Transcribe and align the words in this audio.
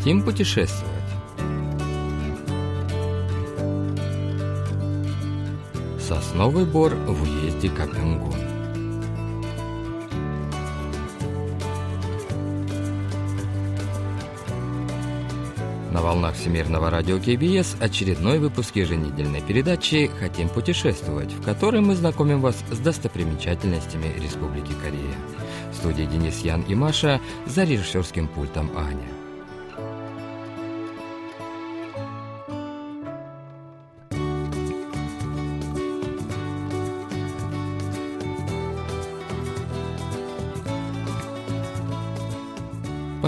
Хотим 0.00 0.22
путешествовать? 0.22 0.88
Сосновый 6.00 6.64
бор 6.64 6.94
в 6.94 7.22
уезде 7.22 7.68
Капенгун. 7.68 8.32
На 15.92 16.00
волнах 16.00 16.34
Всемирного 16.34 16.88
радио 16.88 17.18
КБС 17.18 17.76
очередной 17.78 18.38
выпуск 18.38 18.76
еженедельной 18.76 19.42
передачи 19.42 20.10
«Хотим 20.18 20.48
путешествовать», 20.48 21.30
в 21.30 21.42
которой 21.42 21.82
мы 21.82 21.94
знакомим 21.94 22.40
вас 22.40 22.56
с 22.70 22.78
достопримечательностями 22.78 24.18
Республики 24.18 24.72
Корея. 24.82 25.14
В 25.70 25.76
студии 25.76 26.04
Денис 26.04 26.38
Ян 26.38 26.62
и 26.62 26.74
Маша 26.74 27.20
за 27.44 27.64
режиссерским 27.64 28.28
пультом 28.28 28.70
Аня. 28.74 29.19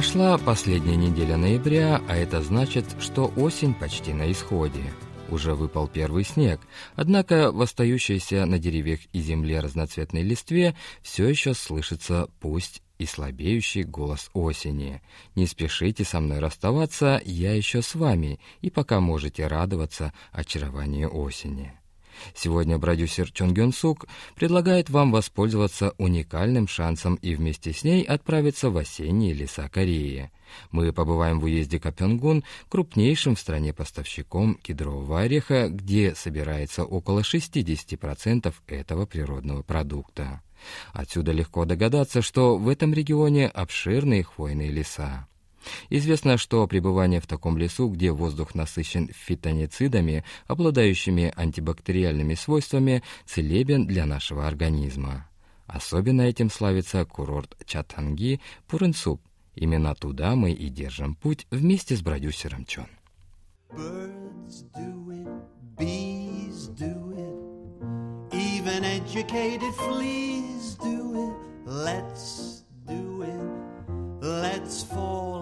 Пошла 0.02 0.36
последняя 0.36 0.96
неделя 0.96 1.36
ноября, 1.36 2.02
а 2.08 2.16
это 2.16 2.42
значит, 2.42 2.84
что 2.98 3.32
осень 3.36 3.72
почти 3.72 4.12
на 4.12 4.32
исходе. 4.32 4.82
Уже 5.30 5.54
выпал 5.54 5.86
первый 5.86 6.24
снег, 6.24 6.60
однако 6.96 7.52
в 7.52 7.62
остающейся 7.62 8.44
на 8.44 8.58
деревьях 8.58 8.98
и 9.12 9.20
земле 9.20 9.60
разноцветной 9.60 10.22
листве 10.22 10.74
все 11.02 11.28
еще 11.28 11.54
слышится 11.54 12.28
пусть 12.40 12.82
и 12.98 13.06
слабеющий 13.06 13.84
голос 13.84 14.28
осени. 14.32 15.00
«Не 15.36 15.46
спешите 15.46 16.02
со 16.02 16.18
мной 16.18 16.40
расставаться, 16.40 17.22
я 17.24 17.54
еще 17.54 17.80
с 17.80 17.94
вами, 17.94 18.40
и 18.60 18.70
пока 18.70 18.98
можете 18.98 19.46
радоваться 19.46 20.12
очарованию 20.32 21.16
осени». 21.16 21.74
Сегодня 22.34 22.78
продюсер 22.78 23.30
Чон 23.30 23.54
Гён 23.54 23.72
Сук 23.72 24.06
предлагает 24.34 24.90
вам 24.90 25.12
воспользоваться 25.12 25.94
уникальным 25.98 26.68
шансом 26.68 27.16
и 27.16 27.34
вместе 27.34 27.72
с 27.72 27.84
ней 27.84 28.02
отправиться 28.02 28.70
в 28.70 28.76
осенние 28.76 29.32
леса 29.32 29.68
Кореи. 29.68 30.30
Мы 30.70 30.92
побываем 30.92 31.40
в 31.40 31.44
уезде 31.44 31.80
Капенгун, 31.80 32.44
крупнейшим 32.68 33.36
в 33.36 33.40
стране 33.40 33.72
поставщиком 33.72 34.54
кедрового 34.56 35.20
ореха, 35.20 35.68
где 35.68 36.14
собирается 36.14 36.84
около 36.84 37.20
60% 37.20 38.52
этого 38.66 39.06
природного 39.06 39.62
продукта. 39.62 40.42
Отсюда 40.92 41.32
легко 41.32 41.64
догадаться, 41.64 42.22
что 42.22 42.56
в 42.56 42.68
этом 42.68 42.92
регионе 42.92 43.48
обширные 43.48 44.22
хвойные 44.22 44.70
леса. 44.70 45.26
Известно, 45.90 46.36
что 46.38 46.66
пребывание 46.66 47.20
в 47.20 47.26
таком 47.26 47.58
лесу, 47.58 47.88
где 47.88 48.12
воздух 48.12 48.54
насыщен 48.54 49.08
фитоницидами, 49.12 50.24
обладающими 50.46 51.32
антибактериальными 51.36 52.34
свойствами, 52.34 53.02
целебен 53.26 53.86
для 53.86 54.06
нашего 54.06 54.46
организма. 54.46 55.28
Особенно 55.66 56.22
этим 56.22 56.50
славится 56.50 57.04
курорт 57.04 57.56
Чатанги 57.64 58.40
Пурынсуп. 58.66 59.22
Именно 59.54 59.94
туда 59.94 60.34
мы 60.34 60.52
и 60.52 60.68
держим 60.68 61.14
путь 61.14 61.46
вместе 61.50 61.96
с 61.96 62.02
продюсером 62.02 62.64
Чон. 62.64 62.86
Let's 74.22 74.84
fall. 74.84 75.41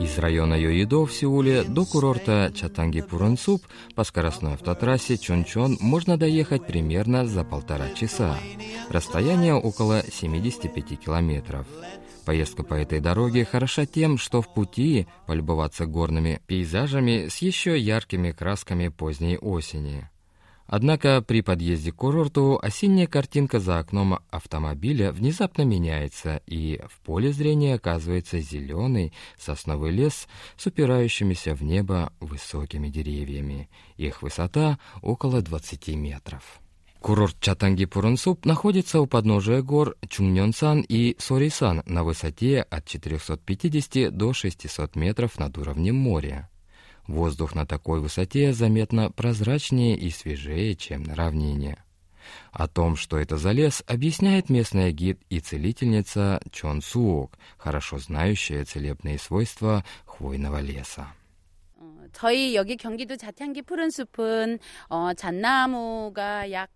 Из 0.00 0.18
района 0.18 0.54
Йоидо 0.54 1.04
в 1.04 1.12
Сеуле 1.12 1.62
до 1.62 1.84
курорта 1.84 2.50
Чатанги-Пурунсуп 2.54 3.62
по 3.94 4.02
скоростной 4.02 4.54
автотрассе 4.54 5.18
Чончон 5.18 5.76
можно 5.80 6.16
доехать 6.16 6.66
примерно 6.66 7.26
за 7.26 7.44
полтора 7.44 7.90
часа. 7.90 8.38
Расстояние 8.88 9.54
около 9.54 10.02
75 10.10 10.98
километров. 10.98 11.66
Поездка 12.24 12.62
по 12.62 12.74
этой 12.74 13.00
дороге 13.00 13.44
хороша 13.44 13.86
тем, 13.86 14.18
что 14.18 14.42
в 14.42 14.52
пути 14.52 15.06
полюбоваться 15.26 15.86
горными 15.86 16.40
пейзажами 16.46 17.28
с 17.28 17.36
еще 17.38 17.78
яркими 17.78 18.32
красками 18.32 18.88
поздней 18.88 19.36
осени. 19.38 20.09
Однако 20.72 21.20
при 21.20 21.40
подъезде 21.42 21.90
к 21.90 21.96
курорту 21.96 22.56
осенняя 22.62 23.08
картинка 23.08 23.58
за 23.58 23.80
окном 23.80 24.20
автомобиля 24.30 25.10
внезапно 25.10 25.62
меняется, 25.62 26.42
и 26.46 26.80
в 26.88 27.00
поле 27.00 27.32
зрения 27.32 27.74
оказывается 27.74 28.38
зеленый 28.38 29.12
сосновый 29.36 29.90
лес 29.90 30.28
с 30.56 30.66
упирающимися 30.66 31.56
в 31.56 31.64
небо 31.64 32.12
высокими 32.20 32.88
деревьями. 32.88 33.68
Их 33.96 34.22
высота 34.22 34.78
около 35.02 35.42
20 35.42 35.88
метров. 35.96 36.60
Курорт 37.00 37.36
Чатанги-Пурунсуп 37.40 38.46
находится 38.46 39.00
у 39.00 39.06
подножия 39.06 39.62
гор 39.62 39.96
Чунгнёнсан 40.08 40.82
и 40.82 41.16
Сорисан 41.18 41.82
на 41.86 42.04
высоте 42.04 42.60
от 42.62 42.84
450 42.86 44.16
до 44.16 44.32
600 44.32 44.94
метров 44.94 45.36
над 45.40 45.58
уровнем 45.58 45.96
моря. 45.96 46.49
Воздух 47.09 47.55
на 47.55 47.65
такой 47.65 47.99
высоте 47.99 48.53
заметно 48.53 49.11
прозрачнее 49.11 49.95
и 49.95 50.09
свежее, 50.09 50.75
чем 50.75 51.03
на 51.03 51.15
равнине. 51.15 51.77
О 52.51 52.67
том, 52.67 52.95
что 52.95 53.17
это 53.17 53.37
за 53.37 53.51
лес, 53.51 53.83
объясняет 53.85 54.49
местная 54.49 54.91
гид 54.91 55.19
и 55.29 55.39
целительница 55.39 56.41
Чон 56.51 56.81
Суок, 56.81 57.37
хорошо 57.57 57.99
знающая 57.99 58.65
целебные 58.65 59.19
свойства 59.19 59.83
хвойного 60.05 60.59
леса. 60.61 61.07
저희 62.13 62.55
여기 62.55 62.77
경기도 62.77 63.17
자탄기 63.17 63.61
푸른 63.61 63.89
숲은 63.89 64.57
어, 64.87 65.13
잣나무가 65.15 66.49
약 66.49 66.69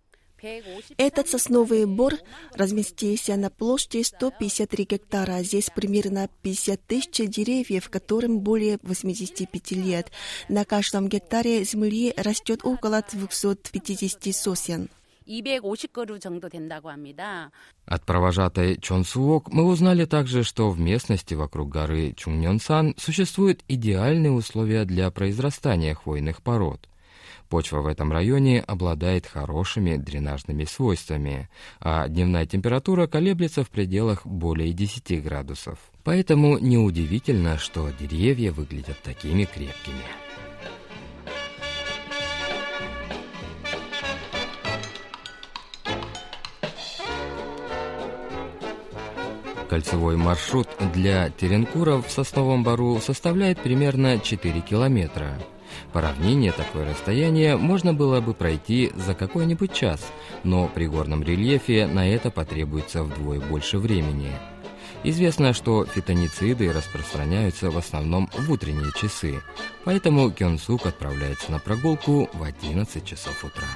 этот 0.97 1.28
сосновый 1.28 1.87
бор 1.87 2.15
разместился 2.55 3.37
на 3.37 3.50
площади 3.50 4.03
153 4.03 4.84
гектара. 4.84 5.43
Здесь 5.43 5.71
примерно 5.75 6.28
50 6.43 6.81
тысяч 6.87 7.28
деревьев, 7.28 7.88
которым 7.88 8.41
более 8.41 8.78
85 8.83 9.72
лет. 9.72 10.10
На 10.49 10.65
каждом 10.65 11.09
гектаре 11.09 11.65
земли 11.65 12.12
растет 12.16 12.60
около 12.65 13.03
250 13.10 14.34
сосен. 14.34 14.88
От 17.87 18.04
провожатой 18.04 18.78
Чон 18.78 19.04
Суок 19.04 19.50
мы 19.50 19.65
узнали 19.65 20.04
также, 20.04 20.43
что 20.43 20.71
в 20.71 20.78
местности 20.78 21.33
вокруг 21.33 21.71
горы 21.71 22.12
Чунгнёнсан 22.15 22.94
существуют 22.99 23.65
идеальные 23.66 24.33
условия 24.33 24.84
для 24.84 25.10
произрастания 25.10 25.94
хвойных 25.94 26.43
пород– 26.43 26.88
Почва 27.54 27.82
в 27.82 27.87
этом 27.87 28.10
районе 28.10 28.62
обладает 28.62 29.28
хорошими 29.28 29.94
дренажными 29.94 30.65
свойствами, 30.65 31.48
а 31.78 32.09
дневная 32.09 32.47
температура 32.47 33.06
колеблется 33.06 33.62
в 33.62 33.70
пределах 33.70 34.26
более 34.26 34.72
10 34.72 35.22
градусов. 35.22 35.78
Поэтому 36.03 36.59
неудивительно, 36.59 37.56
что 37.56 37.91
деревья 37.91 38.50
выглядят 38.50 39.00
такими 39.04 39.44
крепкими. 39.44 40.03
Кольцевой 49.71 50.16
маршрут 50.16 50.66
для 50.92 51.31
Теренкура 51.31 52.03
в 52.03 52.10
Сосновом 52.10 52.65
Бару 52.65 52.98
составляет 53.00 53.60
примерно 53.60 54.18
4 54.18 54.60
километра. 54.62 55.39
По 55.92 56.00
равнине 56.00 56.53
такое 56.53 56.91
расстояние 56.91 57.56
можно 57.56 57.94
было 57.94 58.21
бы 58.21 58.34
пройти 58.34 58.92
за 58.94 59.15
какой-нибудь 59.15 59.72
час, 59.72 60.12
но 60.42 60.68
при 60.68 60.86
горном 60.86 61.22
рельефе 61.22 61.86
на 61.86 62.09
это 62.09 62.30
потребуется 62.30 63.03
вдвое 63.03 63.41
больше 63.41 63.78
времени. 63.78 64.32
Известно, 65.04 65.53
что 65.53 65.84
фитонициды 65.84 66.72
распространяются 66.72 67.71
в 67.71 67.76
основном 67.76 68.30
в 68.32 68.50
утренние 68.50 68.91
часы, 68.98 69.42
поэтому 69.84 70.30
Кёнсук 70.30 70.86
отправляется 70.86 71.53
на 71.53 71.59
прогулку 71.59 72.30
в 72.32 72.42
11 72.42 73.04
часов 73.04 73.44
утра. 73.44 73.68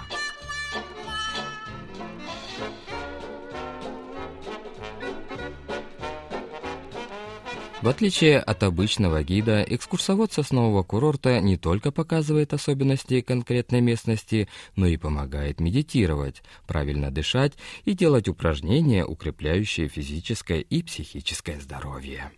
В 7.84 7.90
отличие 7.90 8.40
от 8.40 8.64
обычного 8.64 9.24
гида, 9.24 9.62
экскурсовод 9.62 10.32
соснового 10.32 10.84
курорта 10.84 11.42
не 11.42 11.58
только 11.58 11.92
показывает 11.92 12.54
особенности 12.54 13.20
конкретной 13.20 13.82
местности, 13.82 14.48
но 14.78 14.88
и 14.88 14.96
помогает 14.96 15.60
медитировать, 15.60 16.44
правильно 16.66 17.12
дышать 17.12 17.52
и 17.84 17.92
делать 17.92 18.30
упражнения, 18.30 19.06
укрепляющие 19.06 19.90
физическое 19.90 20.62
и 20.62 20.82
психическое 20.82 21.60
здоровье. 21.60 22.32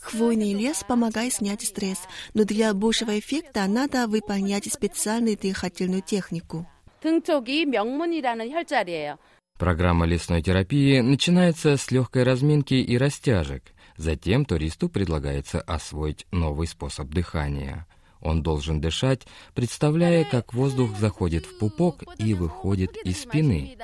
Хвойный 0.00 0.54
лес 0.54 0.84
помогает 0.88 1.34
снять 1.34 1.62
стресс, 1.62 1.98
но 2.32 2.44
для 2.44 2.72
большего 2.72 3.18
эффекта 3.18 3.66
надо 3.66 4.06
выполнять 4.06 4.72
специальную 4.72 5.36
дыхательную 5.36 6.00
технику. 6.00 6.66
등 7.00 7.22
쪽이 7.22 7.64
명문이라는 7.64 8.50
혈자리예요. 8.50 9.18
Программа 9.58 10.06
лесной 10.06 10.40
терапии 10.42 11.00
начинается 11.00 11.76
с 11.76 11.90
легкой 11.90 12.22
разминки 12.22 12.74
и 12.74 12.96
растяжек. 12.96 13.62
Затем 13.96 14.46
туристу 14.46 14.88
предлагается 14.88 15.60
освоить 15.60 16.26
новый 16.30 16.66
способ 16.66 17.08
дыхания. 17.08 17.86
Он 18.22 18.42
должен 18.42 18.80
дышать, 18.80 19.26
представляя, 19.54 20.24
как 20.24 20.54
воздух 20.54 20.96
заходит 20.98 21.44
в 21.44 21.58
пупок 21.58 22.04
и 22.18 22.32
выходит 22.34 22.96
из 23.04 23.20
спины. 23.22 23.76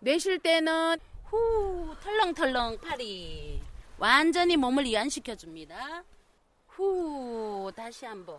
내쉴 0.00 0.38
때는 0.38 0.98
후 1.24 1.94
털렁털렁 2.02 2.78
팔이 2.78 3.60
완전히 3.98 4.56
몸을 4.56 4.86
이완시켜 4.86 5.34
줍니다. 5.36 6.04
후 6.68 7.70
다시 7.76 8.06
한번. 8.06 8.38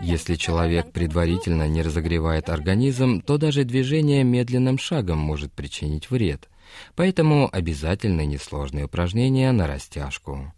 Если 0.00 0.34
человек 0.34 0.92
предварительно 0.92 1.68
не 1.68 1.82
разогревает 1.82 2.48
организм, 2.48 3.20
то 3.20 3.38
даже 3.38 3.64
движение 3.64 4.24
медленным 4.24 4.78
шагом 4.78 5.18
может 5.18 5.52
причинить 5.52 6.10
вред. 6.10 6.48
Поэтому 6.96 7.48
обязательны 7.52 8.26
несложные 8.26 8.86
упражнения 8.86 9.52
на 9.52 9.66
растяжку. 9.66 10.52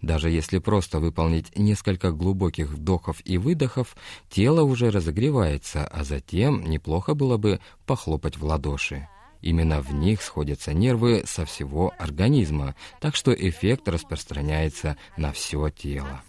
Даже 0.00 0.30
если 0.30 0.58
просто 0.58 1.00
выполнить 1.00 1.56
несколько 1.56 2.12
глубоких 2.12 2.70
вдохов 2.70 3.20
и 3.24 3.38
выдохов, 3.38 3.96
тело 4.30 4.62
уже 4.62 4.90
разогревается, 4.90 5.86
а 5.86 6.04
затем 6.04 6.64
неплохо 6.64 7.14
было 7.14 7.36
бы 7.36 7.60
похлопать 7.86 8.36
в 8.36 8.44
ладоши. 8.44 9.08
Именно 9.40 9.80
в 9.80 9.92
них 9.92 10.22
сходятся 10.22 10.72
нервы 10.72 11.24
со 11.26 11.44
всего 11.44 11.92
организма, 11.98 12.76
так 13.00 13.16
что 13.16 13.34
эффект 13.34 13.88
распространяется 13.88 14.96
на 15.16 15.32
все 15.32 15.68
тело. 15.70 16.22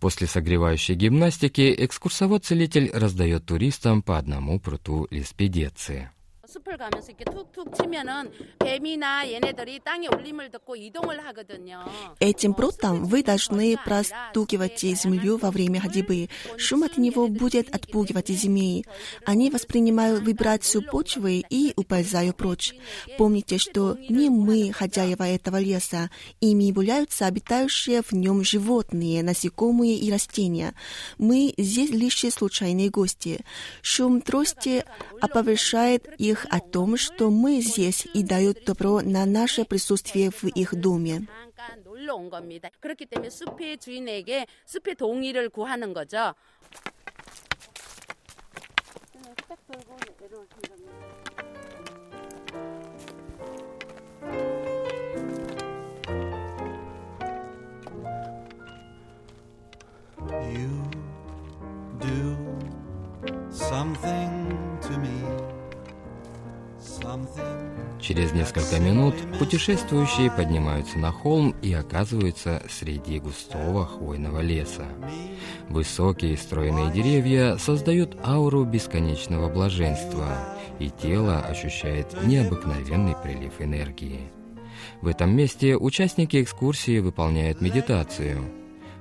После 0.00 0.26
согревающей 0.28 0.94
гимнастики 0.94 1.74
экскурсовод-целитель 1.84 2.90
раздает 2.92 3.46
туристам 3.46 4.02
по 4.02 4.16
одному 4.16 4.60
пруту 4.60 5.08
леспедеции. 5.10 6.10
숲을 6.47 6.75
가면서 6.75 7.07
이렇게 7.11 7.23
툭툭 7.23 7.73
치면은 7.73 8.29
뱀이나 8.59 9.25
얘네들이 9.31 9.79
땅에 9.79 10.07
울림을 10.07 10.51
듣고 10.51 10.75
이동을 10.75 11.25
하거든요. 11.27 11.85
Этим 12.19 12.53
прутом 12.53 13.05
вы 13.05 13.23
должны 13.23 13.77
простукивать 13.85 14.79
землю 14.81 15.37
во 15.37 15.51
время 15.51 15.79
ходьбы. 15.79 16.27
Шум 16.57 16.83
от 16.83 16.97
него 16.97 17.29
будет 17.29 17.73
отпугивать 17.73 18.27
змеи. 18.27 18.83
Они 19.25 19.49
воспринимают 19.49 20.27
вибрацию 20.27 20.83
почвы 20.83 21.43
и 21.49 21.71
уползают 21.77 22.35
прочь. 22.35 22.75
Помните, 23.17 23.57
что 23.57 23.97
не 24.09 24.29
мы 24.29 24.73
хозяева 24.73 25.23
этого 25.23 25.61
леса. 25.61 26.09
Ими 26.41 26.65
являются 26.65 27.25
обитающие 27.25 28.01
в 28.01 28.11
нем 28.11 28.43
животные, 28.43 29.23
насекомые 29.23 29.95
и 29.95 30.11
растения. 30.11 30.73
Мы 31.17 31.53
здесь 31.57 31.91
лишь 31.91 32.19
случайные 32.33 32.89
гости. 32.89 33.45
Шум 33.81 34.19
трости 34.19 34.83
оповещает 35.21 36.07
их 36.19 36.33
их 36.33 36.45
о 36.50 36.60
том, 36.60 36.96
что 36.96 37.30
мы 37.30 37.60
здесь 37.60 38.06
и 38.14 38.22
дают 38.22 38.64
добро 38.64 39.00
на 39.00 39.24
наше 39.26 39.64
присутствие 39.64 40.30
в 40.30 40.44
их 40.44 40.74
доме. 40.74 41.26
Через 68.08 68.32
несколько 68.32 68.80
минут 68.80 69.14
путешествующие 69.38 70.30
поднимаются 70.30 70.98
на 70.98 71.12
холм 71.12 71.54
и 71.60 71.74
оказываются 71.74 72.62
среди 72.70 73.18
густого 73.18 73.84
хвойного 73.84 74.40
леса. 74.40 74.86
Высокие 75.68 76.38
стройные 76.38 76.90
деревья 76.90 77.58
создают 77.58 78.16
ауру 78.24 78.64
бесконечного 78.64 79.50
блаженства, 79.52 80.38
и 80.78 80.88
тело 80.88 81.40
ощущает 81.40 82.16
необыкновенный 82.24 83.14
прилив 83.22 83.60
энергии. 83.60 84.30
В 85.02 85.08
этом 85.08 85.36
месте 85.36 85.76
участники 85.76 86.42
экскурсии 86.42 87.00
выполняют 87.00 87.60
медитацию. 87.60 88.42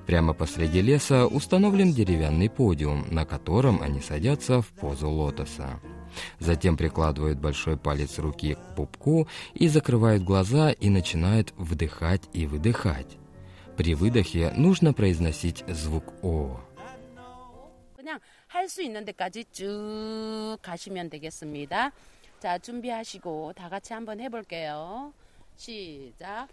Прямо 0.07 0.35
посреди 0.35 0.83
леса 0.83 1.27
установлен 1.27 1.93
деревянный 1.93 2.51
подиум, 2.51 3.07
на 3.11 3.25
котором 3.25 3.81
они 3.83 4.01
садятся 4.01 4.61
в 4.61 4.69
позу 4.69 5.09
лотоса. 5.09 5.81
Затем 6.39 6.77
прикладывают 6.77 7.39
большой 7.39 7.77
палец 7.77 8.19
руки 8.19 8.55
к 8.55 8.75
пупку 8.77 9.29
и 9.55 9.69
закрывают 9.69 10.25
глаза 10.25 10.71
и 10.71 10.91
начинают 10.91 11.55
вдыхать 11.57 12.23
и 12.33 12.47
выдыхать. 12.47 13.17
При 13.77 13.95
выдохе 13.95 14.53
нужно 14.57 14.93
произносить 14.93 15.65
звук 15.69 16.05
О. 16.23 16.61
그냥 17.97 18.21
할 18.49 18.69
수 18.69 18.83
있는 18.83 19.05
데까지 19.05 19.45
쭉 19.53 20.59
가시면 20.61 21.09
되겠습니다. 21.09 21.93
자, 22.41 22.59
준비하시고 22.59 23.53
다 23.55 23.69
같이 23.69 23.93
한번 23.93 24.21
해볼게요. 24.21 25.13
시작. 25.57 26.49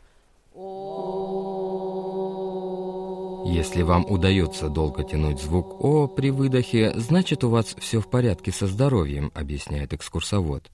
Если 3.46 3.82
вам 3.82 4.06
удается 4.10 4.70
долго 4.70 5.04
тянуть 5.04 5.42
звук 5.42 5.84
«о» 5.84 6.08
при 6.08 6.30
выдохе, 6.30 6.94
значит 6.96 7.44
у 7.44 7.50
вас 7.50 7.76
все 7.80 8.00
в 8.00 8.10
порядке 8.10 8.52
со 8.52 8.68
здоровьем, 8.68 9.32
объясняет 9.34 9.94
экскурсовод. 9.94 10.72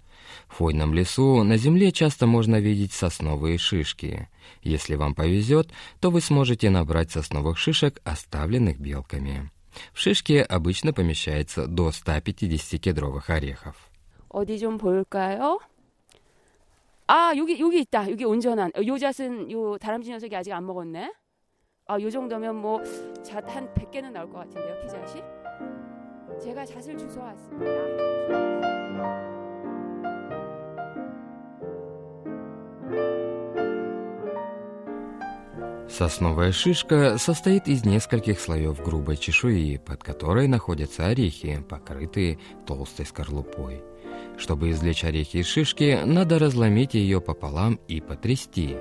В 0.48 0.58
хвойном 0.58 0.94
лесу 0.94 1.44
на 1.44 1.58
земле 1.58 1.92
часто 1.92 2.28
можно 2.28 2.60
видеть 2.60 2.94
сосновые 2.94 3.58
шишки. 3.58 4.30
Если 4.62 4.96
вам 4.96 5.16
повезет, 5.16 5.70
то 6.00 6.12
вы 6.12 6.22
сможете 6.22 6.70
набрать 6.70 7.12
сосновых 7.12 7.58
шишек, 7.58 8.02
оставленных 8.04 8.80
белками. 8.80 9.52
В 9.94 10.00
шишке 10.00 10.42
обычно 10.42 10.94
помещается 10.94 11.68
до 11.68 11.92
150 11.92 12.82
кедровых 12.82 13.30
орехов. 13.30 13.75
어디 14.30 14.60
좀 14.60 14.77
볼까요? 14.77 15.60
아 17.10 17.34
여기 17.38 17.60
여기 17.60 17.80
있다. 17.82 18.10
여기 18.10 18.25
온전한 18.25 18.72
요 18.86 18.98
잣은 18.98 19.51
요 19.51 19.77
다람쥐 19.77 20.10
녀석이 20.12 20.36
아직 20.36 20.51
안 20.54 20.65
먹었네. 20.65 21.13
아요 21.88 22.10
정도면 22.10 22.56
뭐잣한 22.56 23.74
100개는 23.75 24.12
나올 24.12 24.30
것 24.30 24.39
같은데요. 24.39 24.82
피잣이. 24.82 25.22
제가 26.42 26.65
잣을 26.65 26.98
주워 26.98 27.25
왔습니다. 27.25 28.36
Сосновая 35.88 36.51
шишка 36.51 37.18
состоит 37.18 37.70
из 37.70 37.86
нескольких 37.86 38.42
слоев 38.42 38.84
грубой 38.84 39.15
чешуи, 39.15 39.77
под 39.77 40.04
которой 40.04 40.48
находятся 40.50 41.08
орехи, 41.08 41.63
покрытые 41.70 42.38
толстой 42.65 43.06
скорлупой. 43.06 43.82
Чтобы 44.39 44.71
извлечь 44.71 45.05
орехи 45.05 45.39
из 45.39 45.47
шишки, 45.47 46.01
надо 46.05 46.39
разломить 46.39 46.95
ее 46.95 47.21
пополам 47.21 47.79
и 47.89 48.01
потрясти. 48.01 48.77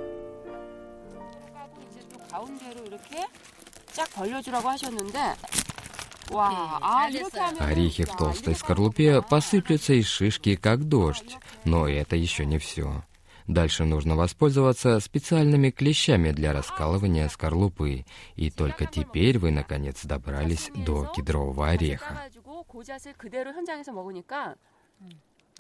Орехи 7.59 8.05
в 8.05 8.15
толстой 8.15 8.55
скорлупе 8.55 9.21
посыплются 9.21 9.93
из 9.93 10.07
шишки, 10.07 10.55
как 10.55 10.83
дождь. 10.83 11.37
Но 11.65 11.87
это 11.87 12.15
еще 12.15 12.45
не 12.45 12.59
все. 12.59 13.03
Дальше 13.47 13.83
нужно 13.83 14.15
воспользоваться 14.15 14.99
специальными 14.99 15.71
клещами 15.71 16.31
для 16.31 16.53
раскалывания 16.53 17.27
скорлупы. 17.29 18.05
И 18.35 18.51
только 18.51 18.85
теперь 18.85 19.39
вы, 19.39 19.49
наконец, 19.49 20.05
добрались 20.05 20.69
до 20.75 21.11
кедрового 21.15 21.69
ореха. 21.69 22.29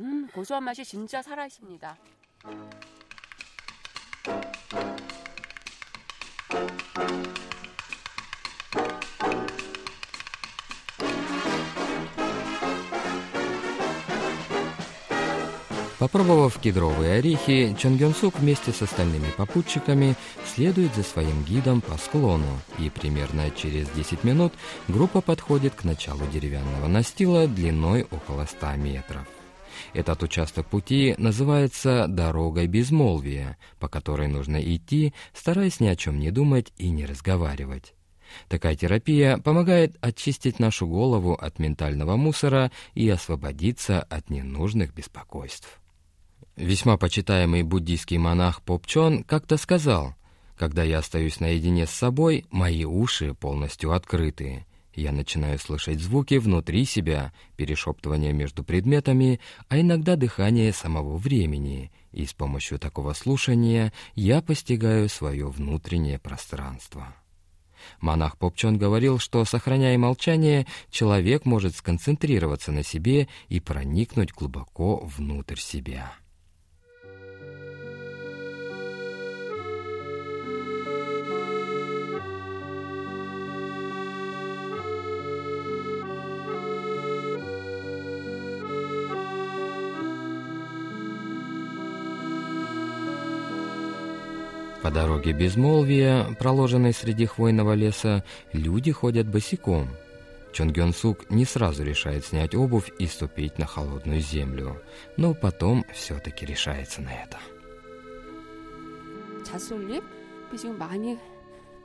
음, 0.00 0.28
고소한 0.28 0.64
맛이 0.64 0.84
진짜 0.84 1.22
살아 1.22 1.46
있습니다. 1.46 1.96
Попробовав 16.04 16.60
кедровые 16.60 17.14
орехи, 17.14 17.74
Чонгёнсук 17.80 18.38
вместе 18.38 18.72
с 18.72 18.82
остальными 18.82 19.30
попутчиками 19.38 20.16
следует 20.54 20.94
за 20.94 21.02
своим 21.02 21.42
гидом 21.44 21.80
по 21.80 21.96
склону, 21.96 22.60
и 22.78 22.90
примерно 22.90 23.50
через 23.50 23.88
10 23.88 24.22
минут 24.22 24.52
группа 24.86 25.22
подходит 25.22 25.74
к 25.74 25.84
началу 25.84 26.26
деревянного 26.26 26.88
настила 26.88 27.46
длиной 27.46 28.06
около 28.10 28.44
100 28.44 28.76
метров. 28.76 29.26
Этот 29.93 30.23
участок 30.23 30.67
пути 30.67 31.15
называется 31.17 32.07
«дорогой 32.07 32.67
безмолвия», 32.67 33.57
по 33.79 33.87
которой 33.87 34.27
нужно 34.27 34.57
идти, 34.57 35.13
стараясь 35.33 35.79
ни 35.79 35.87
о 35.87 35.95
чем 35.95 36.19
не 36.19 36.31
думать 36.31 36.73
и 36.77 36.89
не 36.89 37.05
разговаривать. 37.05 37.93
Такая 38.47 38.75
терапия 38.75 39.37
помогает 39.37 39.97
очистить 40.01 40.59
нашу 40.59 40.87
голову 40.87 41.33
от 41.33 41.59
ментального 41.59 42.15
мусора 42.15 42.71
и 42.93 43.09
освободиться 43.09 44.01
от 44.01 44.29
ненужных 44.29 44.93
беспокойств. 44.93 45.79
Весьма 46.55 46.97
почитаемый 46.97 47.63
буддийский 47.63 48.17
монах 48.17 48.61
Попчон 48.61 49.23
как-то 49.23 49.57
сказал, 49.57 50.15
«Когда 50.57 50.83
я 50.83 50.99
остаюсь 50.99 51.39
наедине 51.39 51.87
с 51.87 51.91
собой, 51.91 52.45
мои 52.51 52.83
уши 52.83 53.33
полностью 53.33 53.93
открыты. 53.93 54.65
Я 54.99 55.13
начинаю 55.13 55.57
слышать 55.59 56.01
звуки 56.01 56.35
внутри 56.35 56.83
себя, 56.83 57.31
перешептывания 57.55 58.33
между 58.33 58.65
предметами, 58.65 59.39
а 59.69 59.79
иногда 59.79 60.17
дыхание 60.17 60.73
самого 60.73 61.15
времени, 61.15 61.89
и 62.11 62.25
с 62.25 62.33
помощью 62.33 62.79
такого 62.79 63.13
слушания 63.13 63.93
я 64.15 64.41
постигаю 64.41 65.07
свое 65.07 65.47
внутреннее 65.47 66.19
пространство». 66.19 67.15
Монах 68.01 68.37
Попчон 68.37 68.77
говорил, 68.77 69.19
что, 69.19 69.45
сохраняя 69.45 69.97
молчание, 69.97 70.67
человек 70.91 71.45
может 71.45 71.77
сконцентрироваться 71.77 72.73
на 72.73 72.83
себе 72.83 73.29
и 73.47 73.61
проникнуть 73.61 74.33
глубоко 74.33 74.97
внутрь 74.97 75.59
себя. 75.59 76.11
По 94.82 94.90
дороге 94.90 95.32
безмолвия, 95.32 96.24
проложенной 96.38 96.92
среди 96.92 97.26
хвойного 97.26 97.72
леса, 97.72 98.22
люди 98.52 98.92
ходят 98.92 99.26
босиком. 99.26 99.88
Чон 100.52 100.72
Гён 100.72 100.92
Сук 100.92 101.30
не 101.30 101.44
сразу 101.44 101.82
решает 101.82 102.24
снять 102.24 102.54
обувь 102.54 102.92
и 102.98 103.06
ступить 103.06 103.58
на 103.58 103.66
холодную 103.66 104.20
землю, 104.20 104.80
но 105.16 105.34
потом 105.34 105.84
все-таки 105.92 106.46
решается 106.46 107.00
на 107.00 107.12
это. 107.12 107.38
잣솔잎 109.44 110.02
지금 110.56 110.78
많이 110.78 111.18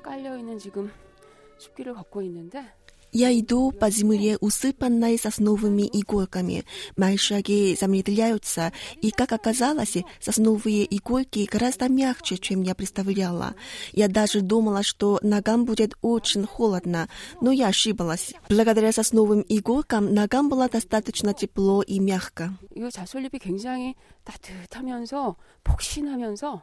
깔려 0.02 0.38
있는 0.38 0.58
지금 0.58 0.92
숲길을 1.58 1.94
걷고 1.94 2.22
있는데 2.24 2.66
Я 3.14 3.32
иду 3.38 3.72
по 3.72 3.90
земле, 3.90 4.38
усыпанной 4.40 5.18
сосновыми 5.18 5.90
иголками. 5.92 6.64
Мои 6.96 7.18
шаги 7.18 7.76
замедляются, 7.80 8.72
и, 9.02 9.10
как 9.10 9.32
оказалось, 9.32 9.98
сосновые 10.20 10.86
иголки 10.96 11.48
гораздо 11.52 11.90
мягче, 11.90 12.38
чем 12.38 12.62
я 12.62 12.76
представляла. 12.76 13.56
Я 13.94 14.10
даже 14.10 14.42
думала, 14.42 14.84
что 14.84 15.20
ногам 15.24 15.66
будет 15.66 15.96
очень 16.04 16.46
холодно, 16.46 17.10
но 17.42 17.52
я 17.52 17.70
ошиблась. 17.70 18.34
Благодаря 18.48 18.92
сосновым 18.92 19.44
иголкам 19.50 20.14
ногам 20.14 20.50
было 20.50 20.70
достаточно 20.70 21.34
тепло 21.34 21.82
и 21.82 22.00
мягко. 22.00 22.54
이 22.76 22.90
잣솔잎이 22.90 23.40
굉장히 23.40 23.96
따뜻하면서 24.24 25.36
폭신하면서 25.64 26.62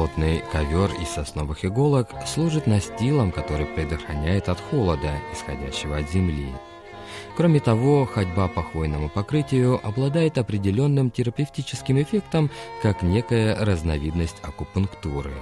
Плотный 0.00 0.42
ковер 0.50 0.90
из 0.94 1.08
сосновых 1.08 1.62
иголок 1.62 2.08
служит 2.26 2.66
настилом, 2.66 3.30
который 3.30 3.66
предохраняет 3.66 4.48
от 4.48 4.58
холода, 4.58 5.12
исходящего 5.30 5.98
от 5.98 6.10
земли. 6.10 6.46
Кроме 7.36 7.60
того, 7.60 8.06
ходьба 8.06 8.48
по 8.48 8.62
хвойному 8.62 9.10
покрытию 9.10 9.78
обладает 9.86 10.38
определенным 10.38 11.10
терапевтическим 11.10 12.00
эффектом, 12.00 12.48
как 12.80 13.02
некая 13.02 13.54
разновидность 13.62 14.38
акупунктуры. 14.40 15.34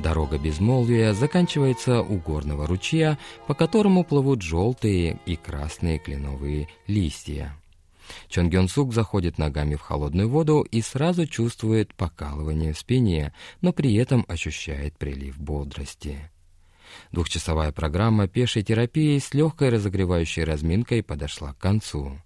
Дорога 0.00 0.36
безмолвия 0.36 1.14
заканчивается 1.14 2.02
у 2.02 2.16
горного 2.16 2.66
ручья, 2.66 3.18
по 3.46 3.54
которому 3.54 4.02
плывут 4.02 4.42
желтые 4.42 5.20
и 5.26 5.36
красные 5.36 6.00
кленовые 6.00 6.66
листья. 6.88 7.56
Чон 8.28 8.50
Гён 8.50 8.68
Сук 8.68 8.92
заходит 8.92 9.38
ногами 9.38 9.74
в 9.74 9.80
холодную 9.80 10.28
воду 10.28 10.62
и 10.62 10.80
сразу 10.80 11.26
чувствует 11.26 11.94
покалывание 11.94 12.72
в 12.72 12.78
спине, 12.78 13.32
но 13.60 13.72
при 13.72 13.94
этом 13.94 14.24
ощущает 14.28 14.96
прилив 14.98 15.38
бодрости. 15.38 16.30
Двухчасовая 17.12 17.72
программа 17.72 18.28
пешей 18.28 18.62
терапии 18.62 19.18
с 19.18 19.34
легкой 19.34 19.70
разогревающей 19.70 20.44
разминкой 20.44 21.02
подошла 21.02 21.52
к 21.52 21.58
концу. 21.58 22.20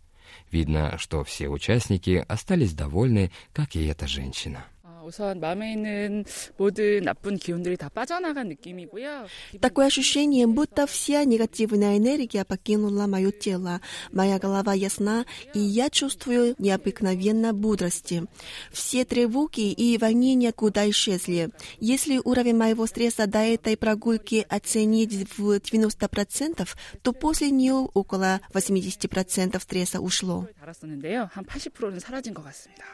Видно, 0.51 0.97
что 0.99 1.25
все 1.25 1.49
участники 1.49 2.25
остались 2.29 2.73
довольны, 2.73 3.31
как 3.53 3.77
и 3.77 3.87
эта 3.87 4.07
женщина. 4.07 4.65
아, 5.04 5.04
우선 5.04 5.40
마음에 5.40 5.74
있는 5.74 6.24
모든 6.58 7.04
나쁜 7.04 7.38
기운들이 7.38 7.78
다 7.78 7.90
빠져나간 7.90 8.48
느낌이고요. 8.48 9.28
Такое 9.62 9.88
ощущение, 9.88 10.48
будто 10.48 10.88
вся 10.88 11.26
негативная 11.26 11.98
энергия 11.98 12.44
покинула 12.44 13.06
мое 13.06 13.32
тело. 13.32 13.82
Моя 14.12 14.40
голова 14.40 14.74
ясна, 14.74 15.26
и 15.54 15.60
я 15.60 15.90
чувствую 15.90 16.56
необыкновенно 16.58 17.54
бодрости. 17.54 18.26
Все 18.72 19.06
тревоги 19.06 19.72
и 19.72 19.98
волнения 19.98 20.52
куда 20.54 20.90
исчезли. 20.90 21.50
Если 21.80 22.22
уровень 22.24 22.56
моего 22.56 22.86
стресса 22.88 23.28
до 23.28 23.40
этой 23.40 23.78
прогулки 23.78 24.46
оценить 24.50 25.38
в 25.38 25.58
90%, 25.58 26.68
то 27.02 27.14
после 27.14 27.52
нее 27.52 27.88
около 27.94 28.42
80% 28.54 29.60
стресса 29.60 30.00
ушло. 30.00 30.48
달았었는데요. 30.60 31.30
한 31.34 31.46
80%는 31.46 32.00
사라진 32.00 32.34
것 32.34 32.44
같습니다. 32.44 32.86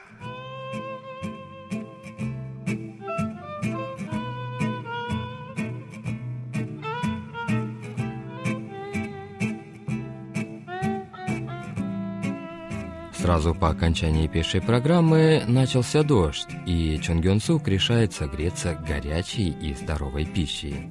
Сразу 13.20 13.54
по 13.54 13.68
окончании 13.68 14.28
пешей 14.28 14.62
программы 14.62 15.44
начался 15.46 16.02
дождь, 16.02 16.48
и 16.66 16.98
Чон 17.02 17.20
Гён 17.20 17.38
Сук 17.38 17.68
решает 17.68 18.14
согреться 18.14 18.74
горячей 18.74 19.50
и 19.50 19.74
здоровой 19.74 20.24
пищей. 20.24 20.88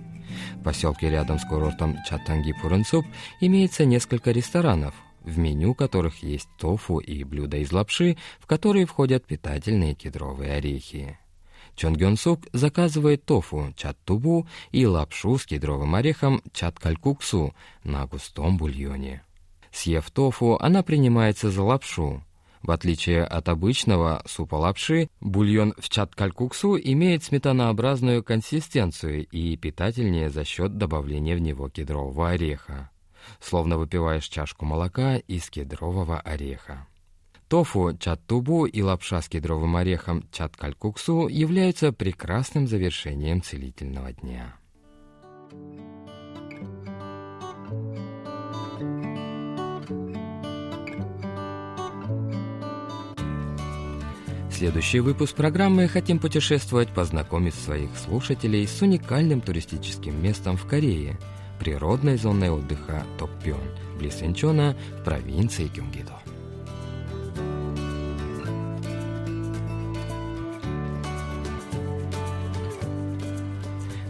В 0.53 0.63
поселке 0.63 1.09
рядом 1.09 1.39
с 1.39 1.45
курортом 1.45 1.98
Чаттанги 2.07 2.53
Пурунцуп 2.62 3.03
имеется 3.41 3.83
несколько 3.83 4.29
ресторанов, 4.29 4.93
в 5.24 5.39
меню 5.39 5.74
которых 5.74 6.21
есть 6.21 6.48
тофу 6.59 7.00
и 7.00 7.24
блюда 7.24 7.57
из 7.57 7.71
лапши, 7.71 8.15
в 8.39 8.45
которые 8.45 8.86
входят 8.86 9.25
питательные 9.25 9.95
кедровые 9.95 10.53
орехи. 10.53 11.17
Чон 11.75 11.95
Гён 11.95 12.15
Сук 12.15 12.41
заказывает 12.53 13.25
тофу 13.25 13.74
чат-тубу 13.75 14.48
и 14.69 14.86
лапшу 14.86 15.39
с 15.39 15.48
кедровым 15.48 15.95
орехом 15.95 16.43
чат-калькуксу 16.53 17.55
на 17.83 18.05
густом 18.05 18.57
бульоне. 18.57 19.24
Съев 19.71 20.09
тофу, 20.11 20.57
она 20.59 20.83
принимается 20.83 21.51
за 21.51 21.63
лапшу. 21.63 22.23
В 22.61 22.71
отличие 22.71 23.23
от 23.23 23.47
обычного 23.47 24.21
супа 24.25 24.55
лапши, 24.55 25.09
бульон 25.21 25.73
в 25.77 25.89
чат-калькуксу 25.89 26.77
имеет 26.77 27.23
сметанообразную 27.23 28.23
консистенцию 28.23 29.25
и 29.27 29.55
питательнее 29.55 30.29
за 30.29 30.43
счет 30.43 30.77
добавления 30.77 31.35
в 31.35 31.39
него 31.39 31.69
кедрового 31.69 32.29
ореха. 32.29 32.89
Словно 33.39 33.77
выпиваешь 33.77 34.27
чашку 34.27 34.65
молока 34.65 35.17
из 35.17 35.49
кедрового 35.49 36.19
ореха. 36.19 36.88
Тофу, 37.47 37.97
чат-тубу 37.97 38.65
и 38.65 38.81
лапша 38.81 39.21
с 39.21 39.29
кедровым 39.29 39.75
орехом 39.75 40.23
чат-калькуксу 40.31 41.27
являются 41.27 41.91
прекрасным 41.91 42.67
завершением 42.67 43.41
целительного 43.41 44.13
дня. 44.13 44.55
Следующий 54.59 54.99
выпуск 54.99 55.35
программы 55.35 55.87
«Хотим 55.87 56.19
путешествовать» 56.19 56.93
познакомить 56.93 57.55
своих 57.55 57.91
слушателей 57.95 58.67
с 58.67 58.81
уникальным 58.81 59.39
туристическим 59.39 60.21
местом 60.21 60.57
в 60.57 60.65
Корее– 60.65 61.17
природной 61.61 62.17
зоной 62.17 62.49
отдыха 62.49 63.05
Топпён, 63.17 63.61
близ 63.97 64.21
Инчона, 64.21 64.75
в 64.99 65.05
провинции 65.05 65.67
Кюнгидо. 65.67 66.11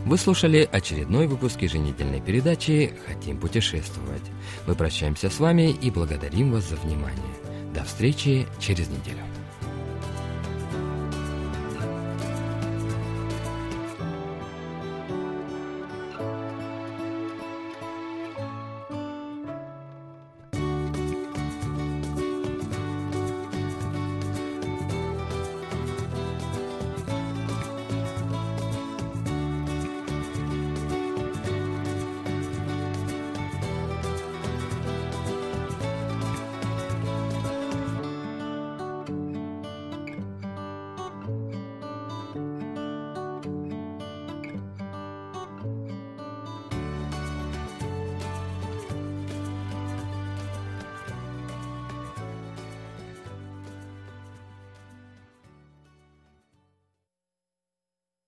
Вы 0.04 0.18
слушали 0.18 0.68
очередной 0.72 1.28
выпуск 1.28 1.62
еженедельной 1.62 2.22
передачи 2.22 2.96
«Хотим 3.06 3.38
путешествовать». 3.38 4.24
Мы 4.66 4.74
прощаемся 4.74 5.30
с 5.30 5.40
вами 5.40 5.70
и 5.70 5.92
благодарим 5.92 6.54
вас 6.54 6.68
за 6.68 6.76
внимание. 6.78 7.36
До 7.76 7.84
встречи 7.84 8.48
через 8.60 8.88
неделю. 8.90 9.22